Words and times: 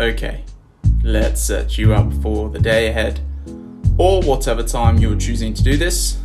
Okay, 0.00 0.44
let's 1.04 1.40
set 1.42 1.76
you 1.76 1.92
up 1.92 2.12
for 2.14 2.48
the 2.48 2.58
day 2.58 2.88
ahead, 2.88 3.20
or 3.98 4.22
whatever 4.22 4.62
time 4.62 4.96
you're 4.98 5.16
choosing 5.16 5.52
to 5.52 5.62
do 5.62 5.76
this. 5.76 6.18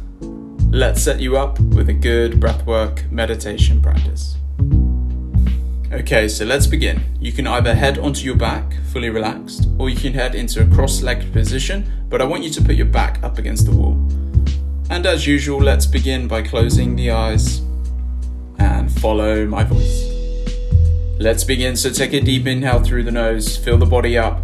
Let's 0.71 1.01
set 1.01 1.19
you 1.19 1.37
up 1.37 1.59
with 1.59 1.89
a 1.89 1.93
good 1.93 2.39
breathwork 2.39 3.11
meditation 3.11 3.81
practice. 3.81 4.37
Okay, 5.91 6.29
so 6.29 6.45
let's 6.45 6.65
begin. 6.65 7.03
You 7.19 7.33
can 7.33 7.45
either 7.45 7.75
head 7.75 7.97
onto 7.97 8.25
your 8.25 8.37
back, 8.37 8.73
fully 8.91 9.09
relaxed, 9.09 9.67
or 9.77 9.89
you 9.89 9.97
can 9.97 10.13
head 10.13 10.33
into 10.33 10.61
a 10.61 10.65
cross 10.73 11.01
legged 11.01 11.33
position, 11.33 12.05
but 12.09 12.21
I 12.21 12.25
want 12.25 12.43
you 12.43 12.49
to 12.51 12.61
put 12.61 12.75
your 12.75 12.85
back 12.85 13.21
up 13.21 13.37
against 13.37 13.65
the 13.65 13.73
wall. 13.75 13.95
And 14.89 15.05
as 15.05 15.27
usual, 15.27 15.59
let's 15.59 15.85
begin 15.85 16.27
by 16.27 16.41
closing 16.41 16.95
the 16.95 17.11
eyes 17.11 17.61
and 18.59 18.89
follow 18.91 19.45
my 19.45 19.65
voice. 19.65 20.16
Let's 21.19 21.43
begin. 21.43 21.75
So 21.75 21.89
take 21.89 22.13
a 22.13 22.21
deep 22.21 22.45
inhale 22.45 22.83
through 22.83 23.03
the 23.03 23.11
nose, 23.11 23.57
fill 23.57 23.77
the 23.77 23.87
body 23.87 24.17
up, 24.17 24.41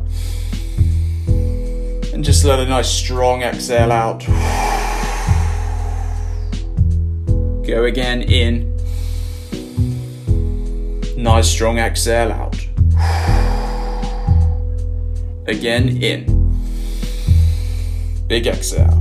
and 1.27 2.23
just 2.23 2.43
let 2.45 2.59
a 2.59 2.65
nice 2.65 2.89
strong 2.89 3.43
exhale 3.43 3.91
out. 3.91 4.25
Go 7.65 7.85
again 7.85 8.23
in. 8.23 8.73
Nice 11.15 11.47
strong 11.47 11.77
exhale 11.77 12.31
out. 12.31 12.55
Again 15.47 16.01
in. 16.01 16.25
Big 18.27 18.47
exhale. 18.47 18.99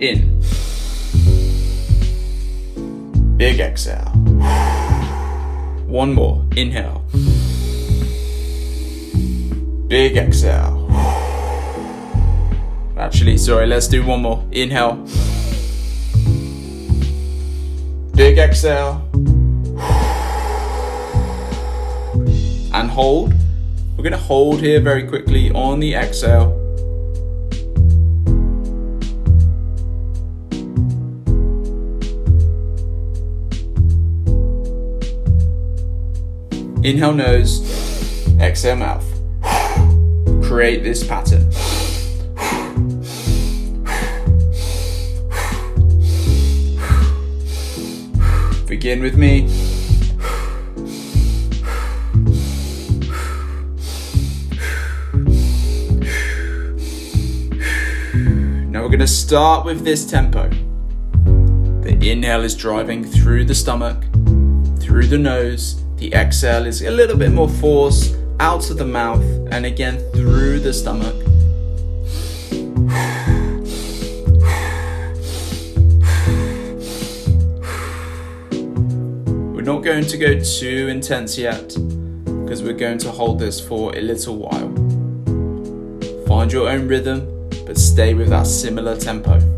In. 0.00 0.38
Big 3.38 3.58
exhale. 3.58 4.12
One 5.92 6.14
more. 6.14 6.42
Inhale. 6.56 7.04
Big 9.88 10.16
exhale. 10.16 10.88
Actually, 12.96 13.36
sorry, 13.36 13.66
let's 13.66 13.88
do 13.88 14.02
one 14.02 14.22
more. 14.22 14.42
Inhale. 14.52 15.06
Big 18.14 18.38
exhale. 18.38 19.06
And 22.72 22.88
hold. 22.90 23.34
We're 23.94 24.02
going 24.02 24.12
to 24.12 24.16
hold 24.16 24.62
here 24.62 24.80
very 24.80 25.06
quickly 25.06 25.50
on 25.50 25.78
the 25.78 25.94
exhale. 25.94 26.61
Inhale 36.84 37.14
nose, 37.14 37.60
exhale 38.40 38.74
mouth. 38.74 39.06
Create 40.42 40.82
this 40.82 41.06
pattern. 41.06 41.48
Begin 48.66 49.00
with 49.00 49.16
me. 49.16 49.42
Now 58.70 58.82
we're 58.82 58.88
going 58.88 58.98
to 58.98 59.06
start 59.06 59.64
with 59.64 59.84
this 59.84 60.04
tempo. 60.04 60.48
The 61.82 62.10
inhale 62.10 62.42
is 62.42 62.56
driving 62.56 63.04
through 63.04 63.44
the 63.44 63.54
stomach, 63.54 64.02
through 64.80 65.06
the 65.06 65.18
nose, 65.18 65.81
the 66.02 66.12
exhale 66.14 66.66
is 66.66 66.82
a 66.82 66.90
little 66.90 67.16
bit 67.16 67.30
more 67.30 67.48
force 67.48 68.16
out 68.40 68.68
of 68.70 68.76
the 68.76 68.84
mouth 68.84 69.22
and 69.52 69.64
again 69.64 70.00
through 70.10 70.58
the 70.58 70.72
stomach. 70.72 71.14
We're 79.54 79.62
not 79.62 79.84
going 79.84 80.06
to 80.06 80.18
go 80.18 80.40
too 80.40 80.88
intense 80.90 81.38
yet 81.38 81.68
because 81.68 82.64
we're 82.64 82.72
going 82.72 82.98
to 82.98 83.12
hold 83.12 83.38
this 83.38 83.60
for 83.60 83.96
a 83.96 84.00
little 84.00 84.38
while. 84.38 84.74
Find 86.26 86.50
your 86.50 86.68
own 86.68 86.88
rhythm, 86.88 87.48
but 87.64 87.78
stay 87.78 88.12
with 88.12 88.30
that 88.30 88.48
similar 88.48 88.96
tempo. 88.96 89.51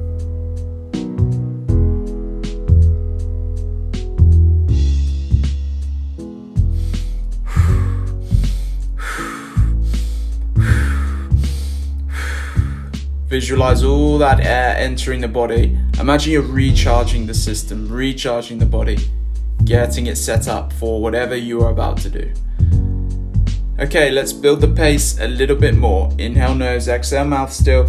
Visualize 13.35 13.83
all 13.83 14.17
that 14.19 14.39
air 14.39 14.77
entering 14.77 15.21
the 15.21 15.27
body. 15.27 15.77
Imagine 15.99 16.35
you're 16.35 16.43
recharging 16.43 17.27
the 17.27 17.35
system, 17.35 17.91
recharging 17.91 18.59
the 18.59 18.65
body, 18.65 18.97
getting 19.65 20.07
it 20.07 20.15
set 20.17 20.47
up 20.47 20.73
for 20.73 21.03
whatever 21.03 21.35
you 21.35 21.61
are 21.61 21.71
about 21.73 21.97
to 21.97 22.09
do. 22.09 22.33
Okay, 23.81 24.13
let's 24.13 24.33
build 24.33 24.61
the 24.61 24.69
pace 24.69 25.19
a 25.19 25.27
little 25.27 25.57
bit 25.57 25.75
more. 25.75 26.13
Inhale, 26.17 26.55
nose, 26.55 26.87
exhale, 26.87 27.25
mouth 27.25 27.53
still. 27.53 27.89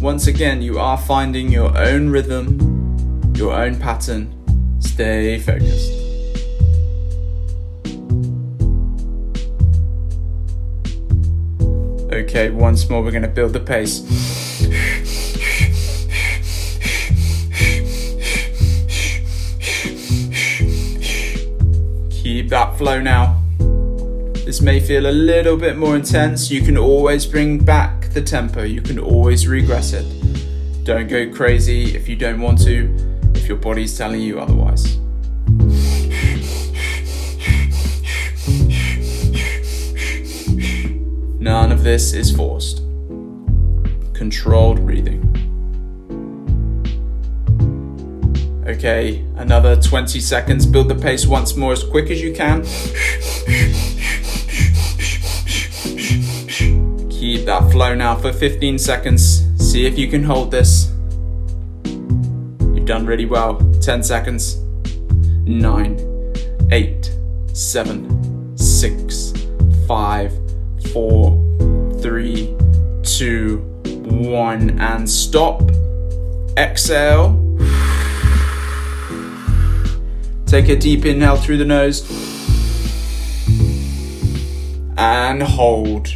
Once 0.00 0.26
again, 0.26 0.60
you 0.60 0.80
are 0.80 0.98
finding 0.98 1.48
your 1.48 1.78
own 1.78 2.10
rhythm, 2.10 3.32
your 3.36 3.52
own 3.52 3.78
pattern, 3.78 4.41
Stay 4.82 5.38
focused. 5.38 5.92
Okay, 12.12 12.50
once 12.50 12.90
more, 12.90 13.02
we're 13.02 13.10
going 13.10 13.22
to 13.22 13.28
build 13.28 13.54
the 13.54 13.60
pace. 13.60 14.00
Keep 22.22 22.50
that 22.50 22.76
flow 22.76 23.00
now. 23.00 23.42
This 24.44 24.60
may 24.60 24.78
feel 24.78 25.06
a 25.06 25.10
little 25.10 25.56
bit 25.56 25.78
more 25.78 25.96
intense. 25.96 26.50
You 26.50 26.60
can 26.60 26.76
always 26.76 27.24
bring 27.24 27.64
back 27.64 28.10
the 28.10 28.20
tempo, 28.20 28.62
you 28.62 28.82
can 28.82 28.98
always 28.98 29.48
regress 29.48 29.94
it. 29.94 30.04
Don't 30.84 31.08
go 31.08 31.32
crazy 31.32 31.94
if 31.94 32.08
you 32.08 32.16
don't 32.16 32.40
want 32.40 32.60
to 32.64 32.88
if 33.42 33.48
your 33.48 33.56
body's 33.56 33.98
telling 33.98 34.20
you 34.20 34.38
otherwise. 34.38 34.98
None 41.40 41.72
of 41.72 41.82
this 41.82 42.12
is 42.12 42.30
forced. 42.34 42.82
Controlled 44.12 44.86
breathing. 44.86 45.20
Okay, 48.64 49.24
another 49.34 49.74
20 49.74 50.20
seconds. 50.20 50.64
Build 50.64 50.88
the 50.88 50.94
pace 50.94 51.26
once 51.26 51.56
more 51.56 51.72
as 51.72 51.82
quick 51.82 52.10
as 52.10 52.22
you 52.22 52.32
can. 52.32 52.62
Keep 57.10 57.46
that 57.46 57.68
flow 57.72 57.94
now 57.94 58.14
for 58.14 58.32
15 58.32 58.78
seconds. 58.78 59.44
See 59.58 59.84
if 59.86 59.98
you 59.98 60.06
can 60.06 60.22
hold 60.22 60.52
this. 60.52 60.81
You've 62.82 62.88
done 62.88 63.06
really 63.06 63.26
well. 63.26 63.60
10 63.80 64.02
seconds. 64.02 64.56
9, 65.46 66.32
8, 66.72 67.12
7, 67.52 68.58
6, 68.58 69.32
5, 69.86 70.32
4, 70.92 71.98
3, 72.00 72.56
2, 73.04 73.58
1, 73.58 74.80
and 74.80 75.08
stop. 75.08 75.62
Exhale. 76.56 77.38
Take 80.46 80.68
a 80.68 80.74
deep 80.74 81.04
inhale 81.04 81.36
through 81.36 81.58
the 81.58 81.64
nose. 81.64 82.02
And 84.98 85.40
hold. 85.40 86.08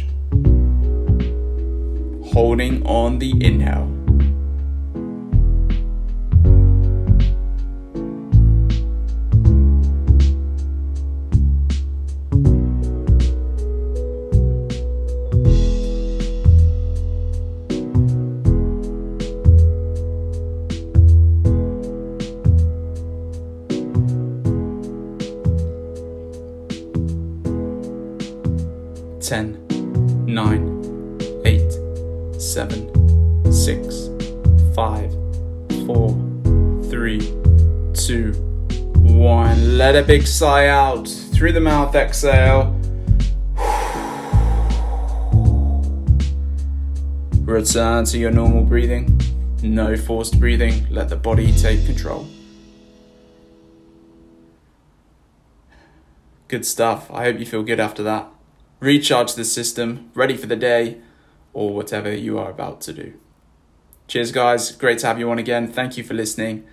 Holding 2.33 2.85
on 2.85 3.19
the 3.19 3.31
inhale. 3.39 3.96
10, 29.27 30.25
9, 30.25 31.41
8, 31.43 32.41
7, 32.41 33.51
6, 33.51 34.09
five, 34.73 35.11
four, 35.85 36.11
three, 36.89 37.19
two, 37.93 38.31
one. 39.01 39.77
Let 39.77 39.97
a 39.97 40.03
big 40.03 40.25
sigh 40.25 40.67
out 40.67 41.09
through 41.33 41.51
the 41.51 41.59
mouth, 41.59 41.93
exhale. 41.93 42.73
Return 47.41 48.05
to 48.05 48.17
your 48.17 48.31
normal 48.31 48.63
breathing. 48.63 49.19
No 49.61 49.97
forced 49.97 50.39
breathing. 50.39 50.87
Let 50.89 51.09
the 51.09 51.17
body 51.17 51.51
take 51.51 51.85
control. 51.85 52.29
Good 56.47 56.65
stuff. 56.65 57.11
I 57.11 57.25
hope 57.25 57.39
you 57.39 57.45
feel 57.45 57.63
good 57.63 57.81
after 57.81 58.03
that. 58.03 58.31
Recharge 58.79 59.33
the 59.33 59.45
system, 59.45 60.11
ready 60.13 60.37
for 60.37 60.47
the 60.47 60.55
day, 60.55 60.97
or 61.53 61.73
whatever 61.73 62.13
you 62.13 62.37
are 62.37 62.51
about 62.51 62.81
to 62.81 62.93
do. 62.93 63.13
Cheers, 64.07 64.31
guys. 64.31 64.71
Great 64.71 64.99
to 64.99 65.07
have 65.07 65.19
you 65.19 65.29
on 65.31 65.39
again. 65.39 65.67
Thank 65.67 65.97
you 65.97 66.03
for 66.03 66.13
listening. 66.13 66.65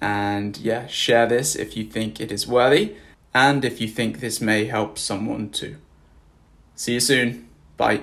And 0.00 0.56
yeah, 0.58 0.86
share 0.86 1.26
this 1.26 1.54
if 1.54 1.76
you 1.76 1.84
think 1.84 2.20
it 2.20 2.32
is 2.32 2.46
worthy 2.46 2.96
and 3.34 3.64
if 3.64 3.80
you 3.80 3.88
think 3.88 4.20
this 4.20 4.40
may 4.40 4.64
help 4.64 4.98
someone 4.98 5.50
too. 5.50 5.76
See 6.74 6.94
you 6.94 7.00
soon. 7.00 7.48
Bye. 7.76 8.02